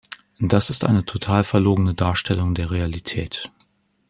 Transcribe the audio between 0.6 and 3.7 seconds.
ist eine total verlogene Darstellung der Realität.